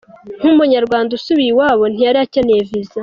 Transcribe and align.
Nk’umunyarwanda 0.39 1.11
usubiye 1.17 1.49
iwabo 1.51 1.83
ntiyari 1.91 2.17
akeneye 2.25 2.61
visa. 2.69 2.99